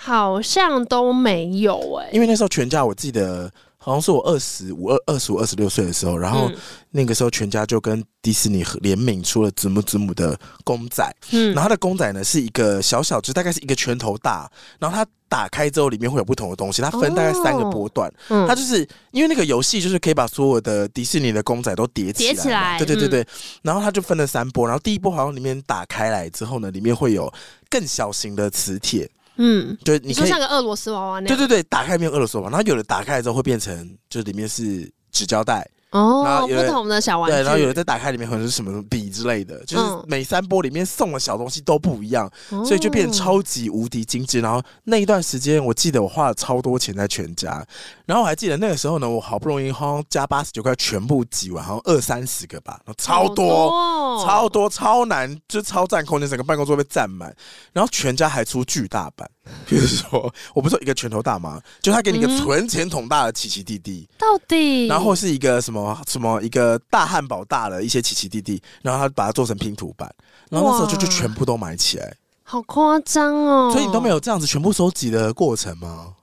[0.00, 2.10] 好像都没有哎、欸。
[2.12, 6.50] 因为那时候全家我记得好像是我二十五、二二十五、二十六岁的时候，然后
[6.90, 23.26] 那个时候全家就跟迪士尼联名出了子母子母的公仔，嗯，然后它的公仔呢是一个小小只，大概是一个拳头大，然后它打开之后里面会有不同的东西，它分大概三个波段，哦、它就是因为那个游戏就是可以把所有的迪士尼的公仔都叠起来，叠起来，对对对对，
[23.62, 27.32] 然后它就分了三波，然后第一波好像里面打开来之后呢，里面会有
[27.70, 29.08] 更小型的磁铁。
[29.38, 31.36] 嗯，就，你说像个俄罗斯娃娃那样。
[31.36, 35.68] 对对对，打开没有俄罗斯娃娃，然后有的打开之后会变成，就里面是纸胶带。
[35.90, 44.40] 哦，不同的小玩具，对，然后有的在打开里面可能是什么笔之类的，就是每三波里面送的小东西都不一样，嗯、所以就变得超级无敌精致。
[44.40, 47.64] 然后那一段时间，我记得我花了超多钱在全家，
[48.04, 57.34] 然后我还记得那个时候呢，我好不容易好像加八十九块全部挤完，好像二三十个吧，然后超多，多哦、超多，超难，就超占空间，整个办公桌被占满。
[57.72, 59.28] 然后全家还出巨大版。
[59.66, 61.60] 比如说，我不是说一个拳头大吗？
[61.80, 70.12] 就他给你一个存钱筒大的奇奇弟弟，到底，然后是一个什么什么一个大汉堡大的一些奇奇弟弟，然后他把它做成拼图版，
[70.50, 73.70] 然后那时候就就全部都买起来，好夸张哦！
[73.72, 76.14] 所以你都没有这样子全部收集的过程吗？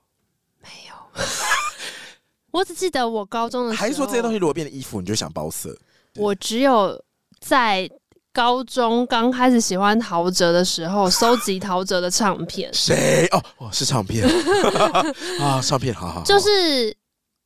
[0.62, 1.24] 没有，
[2.52, 5.78] 我只记得我高中的时候，还是说这些东西如果变成衣服，你就想包色？
[6.16, 7.00] 我只有
[7.40, 7.90] 在。
[8.36, 12.70] 高中刚开始喜欢陶喆的时候， 收集陶喆的唱片。
[12.74, 13.26] 谁？
[13.32, 14.28] 哦哦，是唱片
[15.40, 16.22] 啊，唱片，好好。
[16.26, 16.94] 就是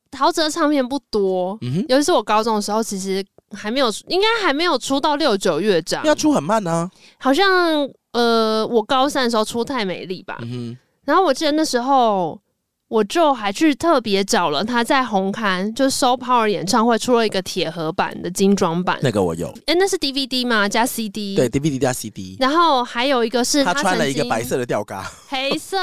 [0.09, 3.23] 陶喆唱片不多，嗯，尤其是我高中的时候，其实
[3.55, 6.91] 还没有，应该还没有出到六九乐章，要出很慢呢、啊。
[7.19, 7.47] 好像
[8.13, 12.41] 呃，我高三的时候出太美丽吧，嗯哼，然后我记得那时候。
[12.89, 19.47] 我就还去特别找了他在红磡，就是 Soul Power 演唱会出了一个铁盒版的精装版，那个我有。
[19.67, 20.67] 哎、欸，那是 DVD 吗？
[20.67, 21.35] 加 CD？
[21.35, 22.35] 对，DVD 加 CD。
[22.39, 25.77] 然后还有一个是他，他穿了一个白色的吊嘎，黑色，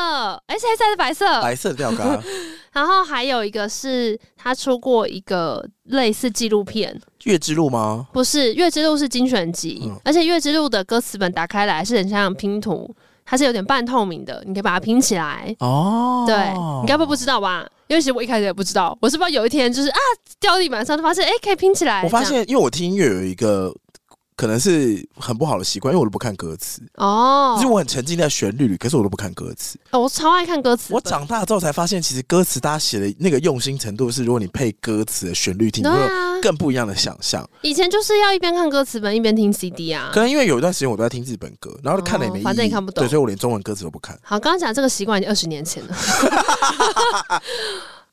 [0.46, 1.24] 哎、欸，是黑色还是白色？
[1.40, 2.20] 白色的吊嘎。
[2.72, 6.92] 然后还有一个是他出过一个类似纪录片，
[7.24, 8.06] 《月之路》吗？
[8.12, 12.94] 不是，《月之路》是精选集，嗯、而且《月之路》的歌词本打开来是很像拼图。
[13.26, 15.54] 它是有点半透明的，你可以把它拼起来。
[15.58, 16.34] 哦，对，
[16.80, 17.66] 你该不会不知道吧？
[17.88, 19.98] 因为其实我一开始也不知道，我是不知道有一天就是啊，
[20.40, 22.02] 掉地板上就发现，哎、欸，可以拼起来。
[22.02, 23.74] 我发现，因为我听音乐有一个。
[24.36, 27.54] 可能是很不好的习惯，因为我都不看歌词哦。
[27.56, 29.78] 其实我很沉浸在旋律里，可是我都不看歌词。
[29.92, 30.92] 哦，我超爱看歌词。
[30.92, 36.08] 我长大之后才发现，其实歌词大家写的那个用心程度是，如果你配歌词的旋律听，你会有
[36.42, 37.48] 更不一样的想象。
[37.62, 40.10] 以前就是要一边看歌词本一边听 CD 啊。
[40.12, 43.02] 可能因为有一段时间我都在听日本歌，然后看了也没反正也看不懂。
[43.02, 44.18] 对，所以我连中文歌词都不看。
[44.22, 45.96] 好，刚刚讲这个习惯已经二十年前了。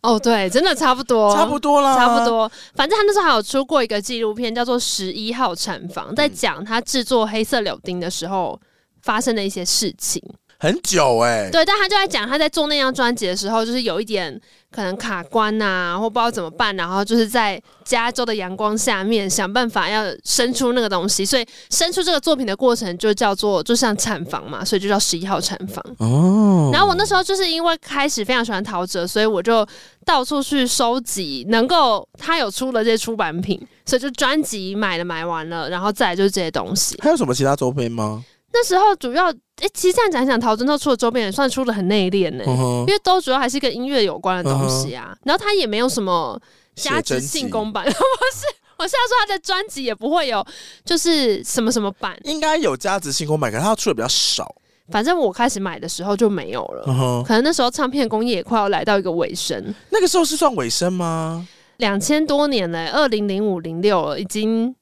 [0.04, 2.52] 哦，对，真的差不多，差不多啦，差不多。
[2.76, 8.60] 反正他那时候还有出过一个纪录片，叫做《十一号产房》，在讲他制作黑色柳丁的时候
[9.02, 10.22] 发生的一些事情。
[10.64, 14.40] 很久哎、欸，对，但他就在讲他在做那张专辑的时候，就是有一点
[14.72, 25.84] 可能卡关呐啊，或不知道怎么办，然后就是在加州的阳光下面想办法要生出那个东西，所以生出这个作品的过程就叫做就像产房嘛，所以就叫十一号产房。
[25.98, 29.68] 哦，然后我那时候就是因为开始非常喜欢陶喆，所以我就
[30.06, 36.98] 到处去收集能够他有出的这些出版品，所以就专辑买了买完了，然后再来就是这些东西。
[37.02, 38.24] 还有什么其他周边吗？
[38.54, 45.18] 那时候主要，哎、欸，其实这样讲一讲，陶喆他出的周边也算出的很内敛呢，因为都主要还是跟音乐有关的东西啊。
[45.24, 46.40] 然后他也没有什么
[46.76, 47.98] 加值性公版，不是，
[48.78, 50.46] 我是要说他的专辑也不会有，
[50.86, 54.54] 就是什么什么版，应该有加值性公版，可是他出的比较少。
[54.92, 59.74] 反正我开始买的时候就没有了，可能那时候唱片工业也快要来到一个尾声。
[59.90, 61.48] 那个时候是算尾声吗？
[61.78, 64.76] 两千多年了，二零零五零六了，已经。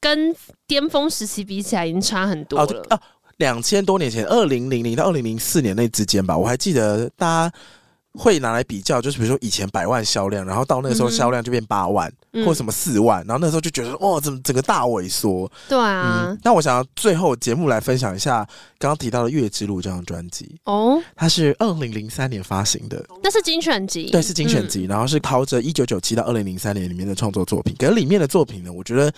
[0.00, 0.34] 跟
[0.66, 2.86] 巅峰时期比起来，已经差很多了。
[2.88, 3.00] 啊，
[3.38, 7.56] 两千多年前，二零零零到二零零四年那之间吧，我还记得大家
[8.12, 15.50] 会拿来比较，就是比如说以前百万销量，然后到那个时候销量就变八万，嗯、或者什么四万，然后那时候就觉得哇，怎么整个大萎缩？
[15.68, 16.26] 对啊。
[16.28, 18.44] 嗯、那我想要最后节目来分享一下
[18.78, 27.76] 刚刚提到的《月之路》这张专辑哦，它是二零零三年发行的，那是精选集，对，是精选集，嗯、然后是陶喆一九九七到二零零三年里面的创作作品。
[27.78, 29.12] 可是里面的作品呢，我觉得。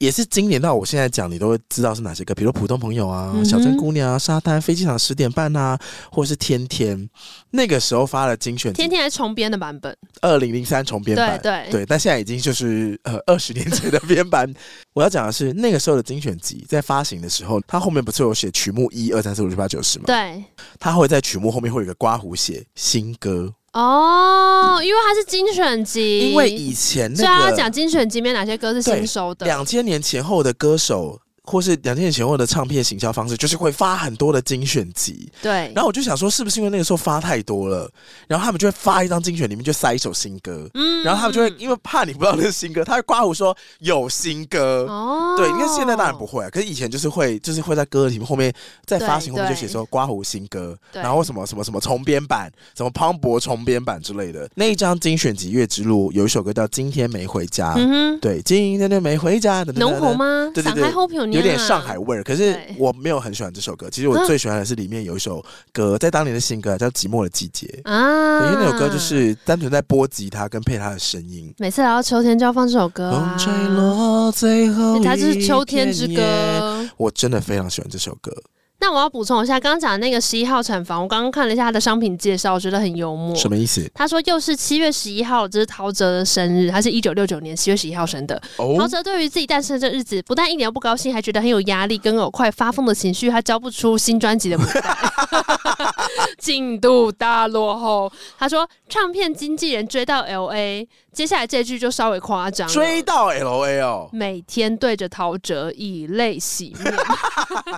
[0.00, 5.78] 也是今年到我现在讲，你都会知道是哪些歌，比如普通朋友啊、嗯、小镇姑娘啊、沙滩、飞机场十点半啊，
[6.10, 7.08] 或者是天天。
[7.50, 14.50] 那个时候发了精选，天天还是重编的版本，二零零三重编版，对对对，但现在已经就是呃二十年前的编版。
[14.94, 20.04] 我要讲的是那个时候的精选集在发行的时候，它后面不是有写曲目一二三四五六七八九十吗？
[20.06, 20.42] 对，
[20.78, 23.52] 它会在曲目后面会有一个刮胡写新歌。
[23.72, 29.46] 哦，因为它是精选集，因为以前那个，所以他讲精选集里面哪些歌是新收的。
[29.46, 35.28] 两千年前后的歌手或是两千年前后的唱片行销方式，就是会发很多的精选集。
[35.42, 35.72] 对。
[35.74, 37.90] 然后我就想说，是不是因为那个时候发太多了，
[38.28, 40.68] 然后他们就会发一张精选，里面就塞一首新歌。
[40.74, 41.02] 嗯。
[41.02, 44.86] 然后他们就会因为怕你不知道那是新歌，他会刮胡说有新歌。
[44.88, 45.34] 哦。
[45.36, 48.52] 对，因为现在当然不会啊，可是以前就是会，就是会在歌的题目后面，
[48.86, 54.48] 在发行后面就写说刮胡新歌，然后什么什么什么重编版，什么磅礴重编版之类的。
[54.54, 57.70] 那一张精选集《月之路》有一首歌叫《今天没回家》。
[57.76, 58.20] 嗯哼。
[58.20, 59.72] 对，今天就没回家的。
[59.72, 60.50] 浓厚吗？
[60.54, 60.90] 对对对。
[61.32, 63.88] 有点上海味儿，可是我没有很喜欢这首歌。
[63.90, 71.52] 其实我最喜欢的是里面有一首歌，在当年的新歌叫《寂寞的季节》啊，因为那首歌就是单纯在播吉他跟配他的声音。
[71.58, 76.86] 每次来到秋天就要放这首歌啊，风吹落最后一，它就是秋天之歌。
[76.96, 78.32] 我真的非常喜欢这首歌。
[78.80, 83.34] 那我要补充一下，刚刚讲的那个十一号产房，我刚刚看了一下他的商品介绍，我觉得很幽默。
[83.36, 83.88] 什么意思？
[83.94, 88.40] 他说又是七月十一号，这是陶喆的生日，他是一九六九年七月十一号生的。
[88.56, 94.80] 哦、陶喆对于自己诞生的这日子，不但一点都不高兴，还觉得很有压力，跟有快发疯的情绪，他交不出新专辑的母带，
[96.38, 98.10] 进度大落后。
[98.38, 100.86] 他说唱片经纪人追到 LA。
[101.12, 106.94] 接下来这句就稍微夸张，追到 LA 哦，每天对着陶喆以泪洗面。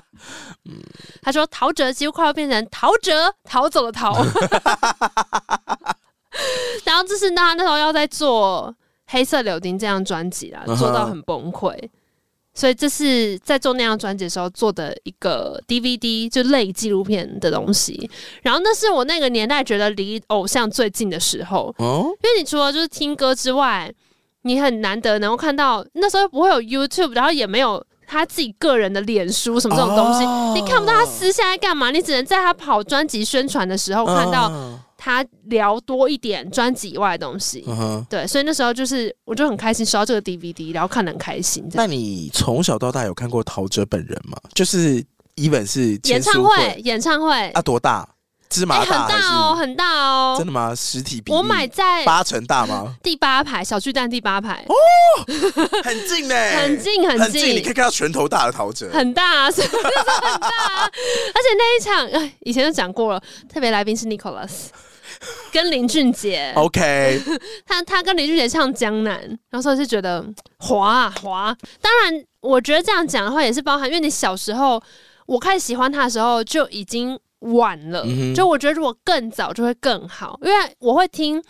[1.23, 3.13] 他说陶喆几乎快要变成陶喆
[3.45, 4.13] 逃走了逃。
[6.85, 8.75] 然后这是他那时候要在做
[9.07, 11.77] 黑色柳丁这张专辑啦，做到很崩溃。
[12.55, 18.11] 所以这是在做那张专辑的时候做的一个 DVD，就类纪录片的东西。
[18.43, 23.91] 然后那是我那个年代觉得离偶像最近的时候，哦，因为你除了就是听歌之外，
[24.43, 34.53] 你很难得能够看到那时候不会有 YouTube，然后也没有他自己个人的脸书什么这种东西，哦，你看不到他私下在干嘛，你只能在他跑专辑宣传的时候看到。
[35.03, 38.07] 哦他聊多一点专辑以外的东西，uh huh.
[38.09, 41.69] 对，所以那时候就是我就很开心收到这个 DVD，然后看得很开心。
[41.73, 44.39] 那你从小到大有看过陶喆本人吗？
[44.55, 48.09] 就是 even 是演唱会，演唱会啊，多大？
[48.49, 50.73] 芝麻大、欸、很大哦，很大哦，真的吗？
[50.75, 52.95] 实体比我买在八成大吗？
[53.03, 54.75] 第八排小巨蛋第八排哦，
[55.83, 60.85] 很近呢， 很近很近，你可以看到拳头大的陶喆，很大， 是不是很大？
[60.85, 64.67] 而且那一场，以前就讲过了，特别来宾是 Nicholas。
[65.53, 67.21] 跟林俊杰，OK，
[67.67, 69.19] 他他跟林俊杰唱《江南》，
[69.51, 70.25] 然后所以是觉得
[70.59, 71.57] 滑啊滑。
[71.81, 74.83] 当然，我觉得这样讲的话也是包含，因为你小时候
[75.27, 78.05] 我开始喜欢他的时候就已经晚了。
[78.07, 81.43] 嗯、就我觉得如果更早就会更好，因为我会听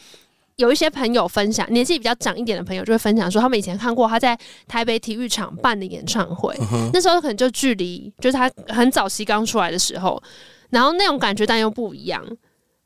[0.57, 6.55] 有一些朋友分享，年纪比较长一点的朋友就会分享说，他们以前看过他在台北体育场办的演唱会，
[6.93, 10.23] 那时候可能就距离就是他很早期刚出来的时候，
[10.71, 12.25] 然后那种感觉但又不一样。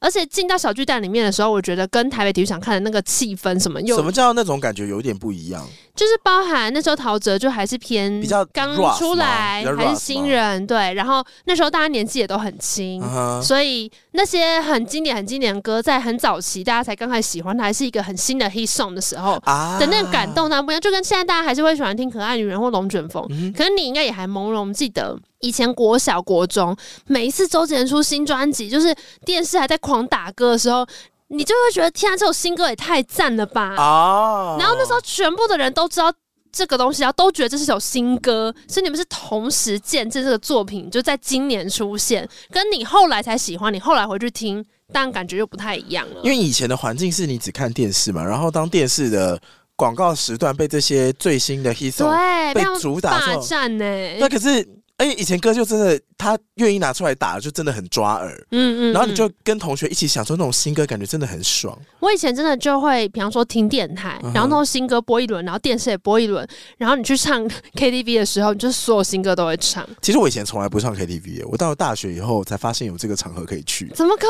[0.06, 5.66] 而且进到小巨蛋里面的时候，我觉得跟台北体育场看的那个气氛什么，又什么叫那种感觉有点不一样？
[5.96, 10.94] 就是包含那时候陶喆就还是偏比较刚出来，还是新人，对。
[10.94, 13.42] 然后那时候大家年纪也都很轻，uh huh.
[13.42, 19.76] 所以那些很经典、很经典的歌，在很早期大家才刚开始喜欢它，还是一个很新的 hit song 的时候，uh.
[19.80, 20.80] 的那种感动，它不一样。
[20.80, 23.52] 就跟现在大家还是会喜欢听可爱女人或龙卷风，uh.
[23.56, 25.18] 可是你应该也还朦胧记得。
[25.40, 28.94] 以前国小国中，每一次周杰伦出新专辑，就是
[29.24, 30.86] 电视还在狂打歌的时候，
[31.28, 33.74] 你就会觉得天啊，这首新歌也太赞了吧！
[33.76, 36.12] 哦，然后那时候全部的人都知道
[36.50, 46.20] 这个东西，然后都觉得这是首新歌，所以你们是同时见证这个作品就在今年出现，跟你后来才喜欢，你后来回去听，但感觉又不太一样了。
[46.22, 49.38] 因为以前的环境是你只看电视嘛，然后当电视的
[49.74, 53.84] 广告时段被这些最新的 hit song 被主打霸占呢，
[54.18, 54.66] 那可是。
[54.98, 58.32] 哎，以前歌就真的，他愿意拿出来打，就真的很抓耳。
[58.50, 61.78] 嗯嗯，然后你就跟同学一起享受那种新歌，感觉真的很爽。
[62.00, 69.86] 我以前真的就会，比方说听电台，然后那种新歌播一轮，然后电视也播一轮，然后你去唱 KTV 的时候，你就所有新歌都会唱。
[70.00, 73.92] 其实我以前从来不唱 KTV，我到了大学以后才发现有这个场合可以去。
[73.94, 74.26] 怎么可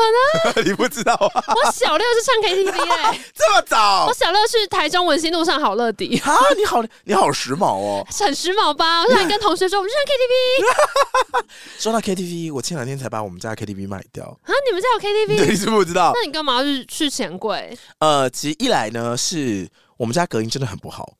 [0.53, 0.65] 能？
[0.67, 1.43] 你不知道啊？
[1.47, 4.07] 我小六是唱 KTV 哎、欸， 这么早？
[4.07, 6.35] 我小六去台中文心路上好乐迪啊！
[6.57, 9.03] 你好，你好时髦哦，很时髦吧？
[9.05, 10.56] 我想跟同学说，我们去唱 KTV。
[11.79, 14.51] 说到 KTV，我前两天才把我们家 KTV 卖掉啊！
[14.67, 15.49] 你们家有 KTV？
[15.51, 16.11] 你知不知道？
[16.15, 17.77] 那你干嘛要去去钱柜？
[17.99, 21.13] 呃，其实一来呢，是我们家隔音真的很不好。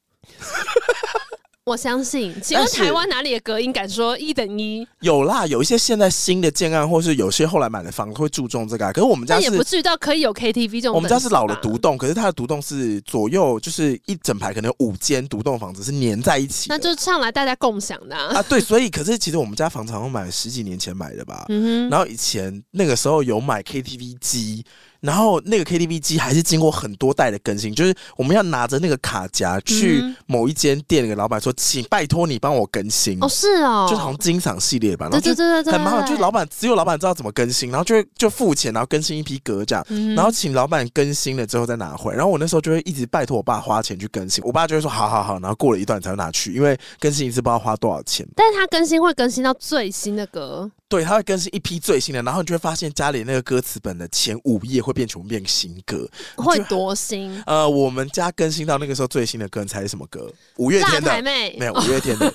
[1.68, 4.88] 我相信，请问台湾哪里的隔音敢说一等一？
[5.02, 8.94] 有啦，有一些现在新的建案，或是有些后来买的房子会注重这个、啊。
[8.94, 10.96] 可是我们家是也不至于到可以有 KTV 这种。
[10.96, 16.68] 我们家是老的独栋，可是它的独栋是左右就是一整排，可能有五间独栋房子是粘在一起。
[16.70, 18.44] 那就是上来大家共享的啊，啊。
[18.44, 21.48] 对，所以可是其实我们家房子好像买了十几年前买的吧。
[21.50, 21.90] 嗯哼。
[21.90, 24.64] 然后以前那个时候有买 KTV 机。
[25.02, 33.18] 然后那个 KTV 机还是经过很多代的更新，就是我们要拿着那个卡夹去某一间店，那个老板说，请拜托你帮我更新。
[33.22, 42.14] 哦，是哦，就好像金赏系列吧，然后对对对对，很麻烦，就是老板只有老板知道怎么更新，然后就就付钱，然后更新一批歌这样，嗯、然后请老板更新了之后再拿回。
[42.14, 48.28] 然后我那时候就会一直拜托我爸花钱去更新，我爸就会说好好好，然后过了一段才会拿去，因为更新一次不知道花多少钱。
[48.36, 50.70] 但是他更新会更新到最新的歌。
[50.90, 57.44] 对，他会更新一批最新的，然后你就会发现家里那个歌词本的前五页会变全部变新歌，会多新？
[57.46, 60.32] 呃，我们家更新到那个时候最新的歌，你猜是什么歌？
[60.56, 61.22] 五月天的。
[61.22, 62.34] 没有五月天的。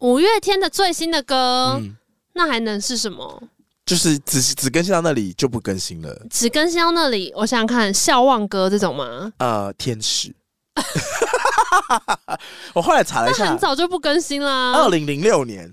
[0.00, 1.94] 五月天的最新的歌，嗯、
[2.34, 3.40] 那还能是什么？
[3.84, 6.26] 就是只只更新到那里就不更新了。
[6.28, 9.32] 只更新到那里，我想想看，笑忘歌这种吗？
[9.38, 10.34] 呃，天使。
[12.74, 14.72] 我后来查了一下，很早就不更新啦。
[14.72, 15.72] 二零零六年。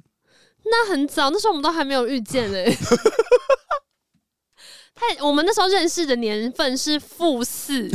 [0.65, 2.78] 那很早，那时候我们都还没有遇见嘞、欸。
[4.95, 7.89] 太，我们那时候认识的年份是负四，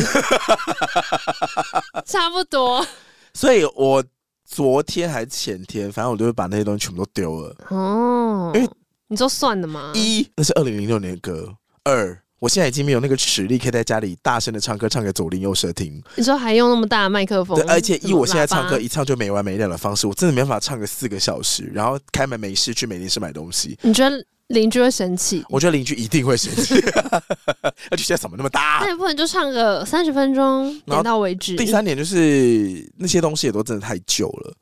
[2.04, 2.86] 差不多。
[3.32, 4.04] 所以我
[4.44, 7.56] 昨天还前天，反正我就会把那些东西全部都丢了。
[7.70, 8.68] 哦，因为
[9.06, 9.92] 你说算了吗？
[9.94, 11.56] 一，那是二零零六年的歌。
[11.84, 12.22] 二。
[12.38, 16.00] 我现在已经没有那个实力，可以在家里大声的唱歌，唱给左邻右舍听。
[16.14, 17.58] 你说还用那么大的麦克风？
[17.58, 23.76] 对，而且以我现在唱歌一唱就没完没了的方式，我真的没办法唱个四个小时，然后开门没事去美林市买东西。
[23.82, 25.44] 你觉得邻居会生气？
[25.48, 26.76] 我觉得邻居一定会生气。
[27.90, 31.56] 而且现在嗓门那么大，那也不能就唱个三十分钟，点到为止。
[31.56, 34.54] 第三点就是那些东西也都真的太旧了，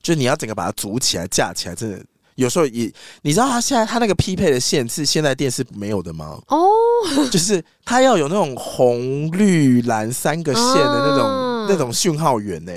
[0.00, 2.00] 就是你要整个把它组起来架起来，真的。
[2.36, 2.92] 有时候也，
[3.22, 6.38] 你知道他现在他那个匹配的线是现在电视没有的吗？
[6.48, 6.66] 哦，
[7.30, 12.72] 就是他要有那种红绿蓝三个线的那种、啊、那种讯号源呢。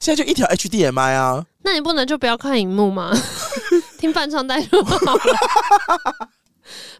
[0.00, 3.12] 现在就一条 HDMI 啊，那你不能就不要看荧幕吗？
[3.98, 5.22] 听半唱带就好了。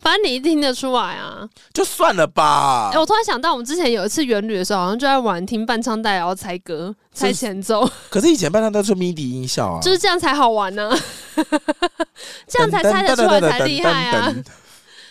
[0.01, 2.89] 反正你一定听得出来啊，就算了吧。
[2.91, 7.89] 哎、欸，我突然想到，我们之前有一次远旅的时候，好像就在玩听伴唱带，然后猜歌、猜前奏。
[8.11, 10.99] 可是以前伴唱带是 MIDI 音效啊，就是这样才好玩呢、啊，
[12.47, 14.35] 这样才猜得出来才厉害啊。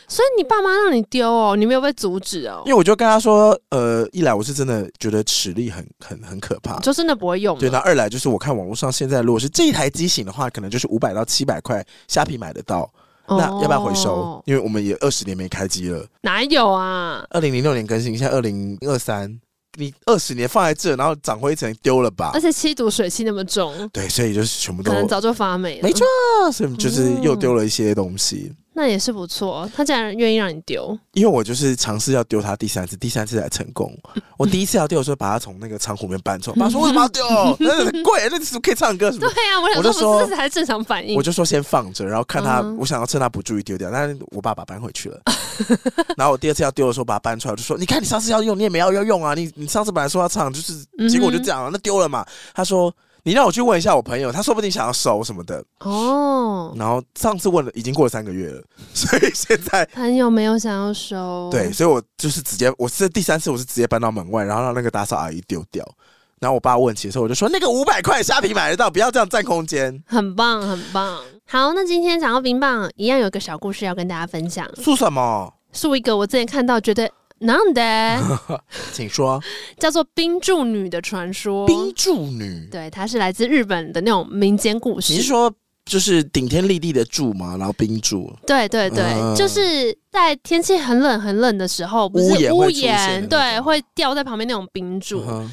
[0.07, 2.61] 所以你爸妈让你丢哦，你没有被阻止哦？
[2.65, 7.57] 因为我就跟他说，呃，一来我是真的觉得齿力很很很可怕，就真的不会用。
[7.57, 12.91] 对，那二来就是我看网络上现在如果是这一台机型的话，可能就是五百到七百块，虾皮买得到。
[13.27, 14.13] 那要不要回收？
[14.13, 16.05] 哦、因为我们也二十年没开机了。
[16.21, 17.25] 哪有啊？
[17.29, 19.39] 二零零六年更新，现在二零二三，
[19.77, 22.31] 你二十年放在这，然后长灰尘丢了吧？
[22.33, 25.83] 而且七毒水汽那么重，对，所以就是全部都可能早就发霉了。
[25.83, 26.05] 没错，
[26.51, 28.51] 所以就是又丢了一些东西。
[28.73, 30.97] 嗯那也是不错，他竟然愿意让你丢。
[31.11, 33.93] 因为我就是尝试要丢他第三次，第三次才成功。
[34.39, 37.21] 我第一次要丢的时候，把他从那个仓库里面搬出来，爸说 为什么要丢？
[37.59, 39.27] 那很贵，那是可以唱歌什么？
[39.27, 41.17] 对呀、啊，我就说这才是正常反应。
[41.17, 45.21] 我就说先放着，然后看他，我想要趁他不注意丢掉，但是我爸爸搬回去了。
[46.15, 49.33] 然后我第二次要丢的时候，把他搬出来，我就说：“你看，你上次要用，你也没要要用啊！
[49.33, 50.73] 你你上次本来说要唱，就是
[51.09, 52.93] 结果就这样了，那丢了嘛。”他说。
[53.23, 56.73] 你让我去问一下我朋友，他说不定想要收什么的哦。
[56.75, 61.47] 然后上次问了，已经过了三个月了， 所以现在朋友没有想要收。
[61.51, 65.85] 对，所以我就是直接，我是第三次，我是直接搬到门外，然后让那个打扫阿姨丢掉。
[66.39, 70.01] 然后我爸问起的时候，我就说那个五百块虾皮买得到，不要这样占空间。
[70.07, 71.19] 很棒，很棒。
[71.45, 74.67] 好，那今天想要冰棒一样有个小故事要跟大家分享。
[74.81, 75.53] 说什么？
[75.71, 77.07] 说一个我之前看到觉得。
[77.41, 78.39] 难得，
[78.93, 79.41] 请说，
[79.77, 81.67] 叫做冰柱女的传说。
[81.67, 85.13] 冰柱女，对，它是来自日本的那种民间故事。
[85.13, 85.51] 你是说
[85.85, 87.57] 就是顶天立地的柱嘛？
[87.57, 88.31] 然后冰柱？
[88.45, 95.23] 对对对，嗯、就是在天气很冷很冷的时候，不是屋檐对会掉在旁边那种冰柱。
[95.27, 95.51] 嗯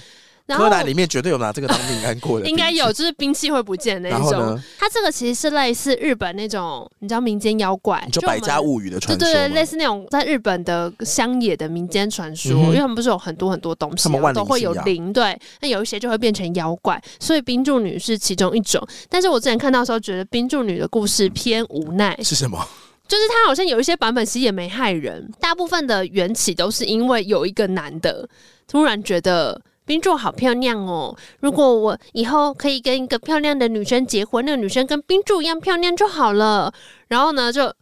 [0.56, 4.58] 柯南里面绝对有拿这个当命案过的， 应该有，就是兵器会不见那种。
[4.78, 18.82] 它这个其实是类似日本那种，你知道民间妖怪，就百家物语的传说，对对对，类似那种在日本的乡野的民间传说，因为他们不是有很多很多东西，都会有灵，对，那有一些就会变成妖怪，所以冰柱女是其中一种。
[19.11, 22.66] 但是我之前看到的时候，觉得冰柱女的故事偏无奈，是什么？
[23.06, 28.26] 就是他好像有一些版本其实也没害人，大部分的缘起都是因为有一个男的
[28.66, 29.61] 突然觉得。
[29.88, 31.16] 冰柱好漂亮哦！
[31.40, 36.70] 如果我以后可以跟一个漂亮的女生结婚，那个女生跟冰柱一样漂亮就好了。
[37.09, 37.72] 然后呢，就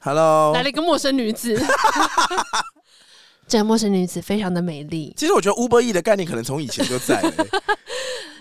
[0.00, 1.56] ，Hello，来了一个陌生女子。
[3.46, 5.14] 这个陌生女子非常的美丽。
[5.16, 7.32] 其实我觉得 Uber E 的概念可能从以前就在了。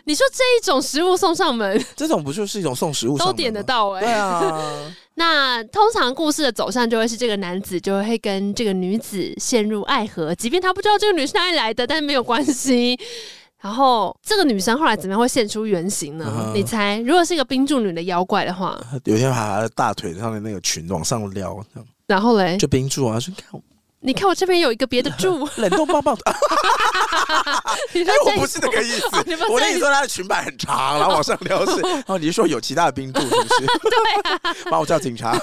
[0.05, 3.17] 你说这一种食物送上门，这种不就是一种送食物？
[3.17, 4.05] 都点得到哎、欸。
[4.05, 4.93] 对啊。
[5.17, 12.99] 那通常故事的走向就会是这个男子就会跟这个女子陷入爱河，即便他不知道这个女是哪里来的，但是没有关系。
[13.61, 16.25] 然后这个女生后来怎么样会现出原形呢？
[16.29, 21.65] 嗯、你猜，如果是一个冰柱女的妖怪的话， 有一天把她的大腿上的那个裙往上撩，
[22.05, 23.59] 然后嘞，就冰柱啊，去看。
[24.05, 26.15] 你看我这边有一个别的柱， 冷冻棒棒。
[27.93, 29.07] 哎，我不是那个意思，
[29.49, 31.81] 我跟你说，他的裙摆很长，然后往上撩是。
[32.05, 33.65] 哦，你是说有其他的冰柱是不是？
[33.89, 35.35] 对啊，帮我叫警察。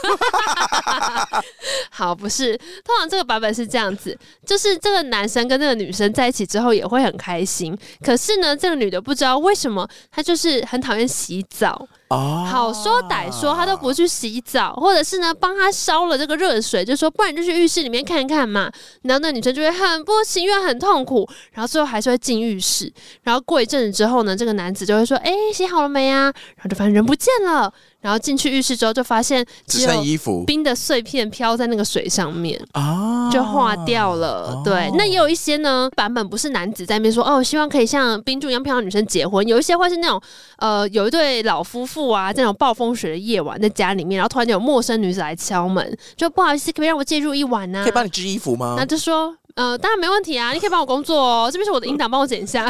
[1.91, 11.89] 好，不是，通常这个版本是这样子，就是这个男生跟这个女生在一起之后也会很开心，可是呢，这个女的不知道为什么，她就是很讨厌洗澡。
[12.19, 18.71] 好说歹说，他都不去洗澡，或者是呢，帮他烧了这个热水，就说不然就去浴室里面看看嘛。
[19.03, 22.93] 然后那女生就会很不情愿、很痛苦，然后最后还是会进浴室。
[23.23, 26.25] 然后过一阵子之后呢，这个男子就会说：“哎，洗好了没啊？”
[26.57, 27.73] 然后就发现人不见了。
[28.03, 34.61] 然后进去浴室之后，就发现只剩衣服，冰的碎片飘在那个水上面啊，就化掉了。
[34.63, 40.21] 对，那也有一些呢版本不是男子在那边说：“哦，希望可以像冰柱一样漂亮女生结婚。”有一些会是那种
[40.59, 47.83] 呃，有一对老夫妇啊，在那种暴风雪的夜晚在家里面，然后突然间有陌生女子来敲门，就不好意思，可以让我借住一晚呢？
[47.85, 48.75] 可以帮你织衣服吗？
[48.77, 52.69] 那就说呃，当然没问题啊，你可以帮我工作哦，这边是我的音档，帮我剪一下。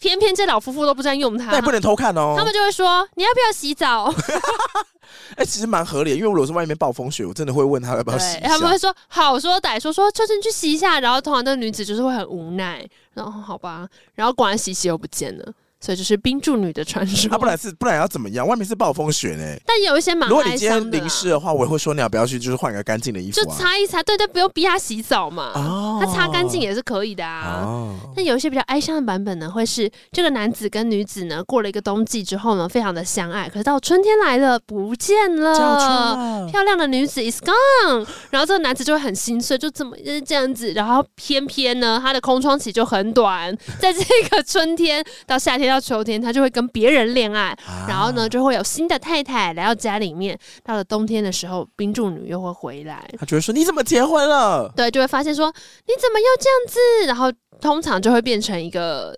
[0.00, 2.34] 偏偏这老夫妇都不在用它，那也不能偷看哦。
[2.36, 4.12] 他们就会说：“你要不要洗澡？”
[5.30, 8.38] 哎、欸，其实蛮合理，因为如果是外面暴风雪，我真的会问他要不要洗。
[8.40, 15.52] 他们会说：“好说歹说，说就是你去洗一下。”然后通常那个女子就是会很无奈，然后好吧，然后果然洗洗又不见了。
[15.86, 17.32] 所以就是冰柱女的传说。
[17.32, 18.44] 啊，不然是不然要怎么样？
[18.44, 19.56] 外面是暴风雪呢。
[19.64, 20.28] 但有一些蛮。
[20.28, 24.02] 如果你今天淋湿的话，我也会说你要不要去，就是换个干净的衣服，啊，就擦一擦。
[24.02, 25.52] 对对，不用逼他洗澡嘛。
[25.54, 25.98] 哦。
[26.00, 27.62] 他擦干净也是可以的啊。
[27.64, 27.94] 哦。
[28.16, 50.38] 但有一些比较哀伤的版本呢，会是这个男子跟女子呢过了一个冬季之后呢，非常的相爱，可是到春天来了不见了，了漂亮的女子 is gone，然后这个男子就会很心碎，就怎么就是这样子，然后偏偏呢他的空窗期就很短，在这个春天到夏天到秋天，他就会跟别人恋爱，啊、然后呢，就会有新的太太来到家里面。
[50.62, 53.08] 到了冬天的时候，冰柱女又会回来。
[53.18, 55.52] 他就会说：“你怎么结婚了？”对，就会发现说
[55.86, 59.16] ：“你怎么又这样子？”然后通常就会变成一个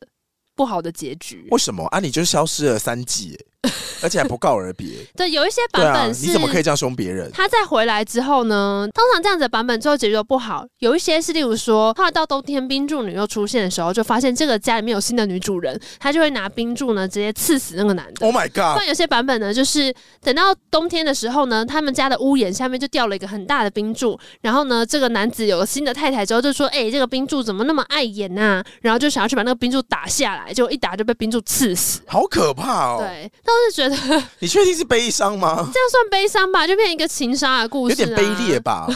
[0.55, 1.47] 不好的结局。
[1.51, 2.01] 为什么啊？
[2.01, 3.39] 你就消失了三季。
[4.01, 4.89] 而且还不告而别。
[5.17, 7.29] 对，有一些版本是、啊、你怎么可以这样凶别人？
[7.33, 8.89] 他再回来之后呢？
[8.95, 10.65] 通常这样子的版本最后结局都不好。
[10.79, 18.25] 有一些是，例如说，后来到冬天冰柱女又出现的时候，就发现这个家里面有新的女主人，她就会拿冰柱呢直接刺死那个男的。
[18.25, 18.79] Oh my god！
[18.79, 19.93] 但有些版本呢，就是
[20.23, 32.99] 等到冬天的时候呢，他们家的屋檐下面就掉了一个很大的冰柱，然后呢，这个男子有了新的太太之后，就说：“哎、欸，这个冰柱怎么那么碍眼呐、啊？”然后就想要去把那个冰柱打下来，结果一打就被冰柱刺死，好可怕哦！
[33.01, 34.25] 对，但我是觉得。
[34.41, 35.55] 你确定是悲伤吗？
[35.73, 38.87] 这样算悲伤吧，就变成一个情杀的故事、啊，有点卑劣吧？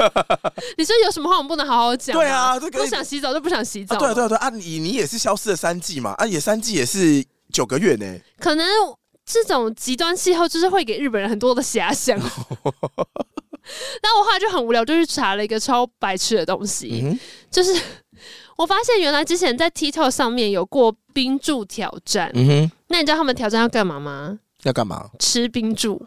[0.76, 2.14] 你说有什么话我们不能好好讲？
[2.14, 3.96] 对啊，这个不想洗澡就不想洗澡。
[3.96, 4.50] 啊对啊对啊对啊！
[4.50, 6.10] 你你也是消失了三季嘛？
[6.18, 8.04] 啊，也三季也是九个月呢。
[8.38, 8.66] 可能
[9.24, 12.18] 这种极端气候就是会给日本人很多的遐想。
[14.02, 17.18] 然后我后来就很无聊，就去查了一个超白痴的东西，嗯、
[17.50, 17.74] 就是。
[18.56, 24.38] 我发现原来之前在 TikTok 上面有过冰柱挑战，嗯哼，那你知道他们挑战要干嘛吗？
[24.62, 25.10] 要干嘛？
[25.18, 26.00] 吃冰柱。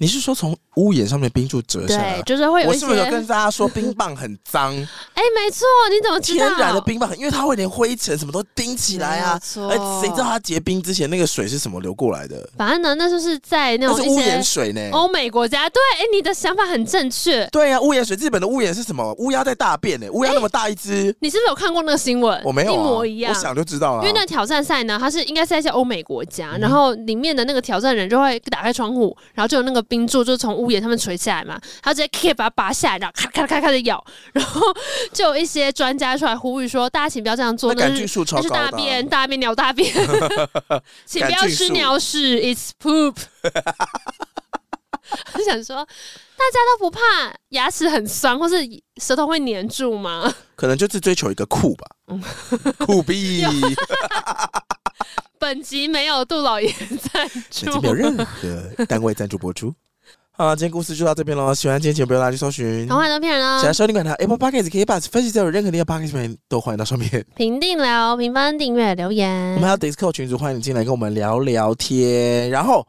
[0.00, 2.14] 你是说从屋檐上面冰柱折下来？
[2.14, 2.86] 对，就是会有一些。
[2.86, 4.72] 我是不是有跟大家说冰棒很脏？
[5.14, 6.46] 哎、欸，没错，你怎么知道？
[6.46, 9.32] 天然的冰棒，因为它会连灰尘什么都钉起来啊。
[9.68, 12.48] 哎，谁知道它结冰之前那个水是什么流过来的？
[12.56, 14.88] 反正呢，那就是在那种屋檐水呢。
[14.92, 17.44] 欧美国家，对，哎、欸，你的想法很正确。
[17.46, 19.12] 对啊，屋檐水，日本的屋檐是什么？
[19.18, 20.06] 乌鸦在大便呢？
[20.12, 22.40] 乌鸦那么大一只、欸，你是不是有看过那个新闻？
[22.44, 23.34] 我没有、啊，一模一样。
[23.34, 24.02] 我想就知道了。
[24.02, 30.68] 因为那个挑战赛呢，它是应该是在一些欧美国家、嗯，然后里面的那个挑战人就会打开窗户，然后就有那个冰柱就从屋。
[30.68, 34.60] 檐上面垂下来嘛，他直接可以把它拔下来，然后咔咔咔咔的咬， 然后
[35.12, 39.90] 就有一些专家出来呼吁说：“大家请不要这样做，那是那是大便，大便鸟大便，
[41.06, 43.16] 请不要吃鸟屎，it's poop。
[45.32, 47.00] ”我想说，大家都不怕
[47.50, 48.56] 牙齿很酸或是
[49.00, 50.30] 舌头会粘住吗？
[50.54, 51.86] 可能就是追求一个酷吧，
[52.84, 53.42] 酷毙。
[55.48, 56.70] 本集没有杜老爷
[57.10, 59.72] 赞助，本集没有任何单位赞助播出。
[60.32, 61.54] 好，今天故事就到这边喽。
[61.54, 62.86] 喜欢今天节目，不要忘记搜寻。
[62.86, 63.56] 童话都骗人哦。
[63.56, 69.54] 想要收听管他 Apple Podcast 可以把分析在有任何地方 Podcast 都欢迎到上面评定聊、评分、订阅、留言。
[69.54, 72.50] 我们还有 Discord 群组，欢迎你进来跟我们聊聊天。
[72.50, 72.86] 然后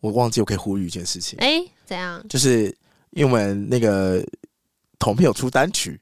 [0.00, 1.38] 我忘记我可以呼吁一件事情。
[1.38, 2.20] 哎，怎样？
[2.28, 2.76] 就是
[3.10, 4.20] 因为我们那个
[4.98, 6.00] 同朋友出单曲。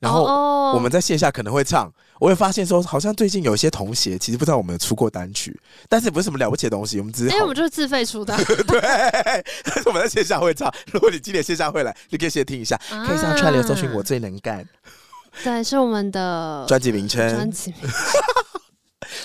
[0.00, 1.90] 然后我们在线下可能会唱，
[2.20, 5.58] 我会发现说，好像最近有一些同学其实不知道我们出过单曲，
[5.88, 8.36] 但是不是什么了不起的东西，我们只是，因为，我们就是自费出的，
[8.66, 8.80] 对。
[9.64, 14.66] 但是我们在线下会唱，如果你今年线下会来，你可以先听一下，啊、可以上串流搜寻“我最能干”，
[15.42, 17.90] 对，是我们的专辑名称，专辑名称。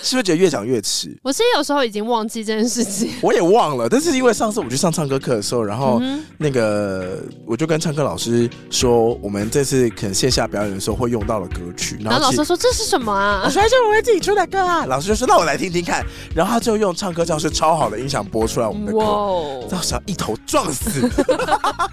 [0.01, 1.15] 是不是觉得越讲越迟？
[1.23, 3.87] 我其实有时候已经忘记这件事情，我也忘了。
[3.89, 6.01] 但是因为上次我去上唱歌课的时候，然后
[6.37, 11.97] 那个我就跟唱歌老师说，我们这次可能线下表演的时候会用到的歌曲。
[12.01, 13.41] 然后老师说这是什么啊？
[13.45, 14.85] 我说这是我们自己出的歌啊。
[14.85, 16.05] 老师就说那我来听听看。
[16.35, 18.99] 然后他就用唱歌教室超好的音响播出来我们的歌，
[19.69, 21.09] 到时候一头撞死。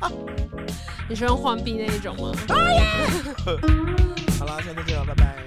[1.08, 2.32] 你是用换币那一种吗？
[4.38, 5.45] 好啦，下次见了，拜拜。